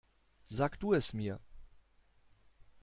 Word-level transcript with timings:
Sag 0.43 0.79
du 0.79 0.95
es 0.99 1.13
mir. 1.19 1.37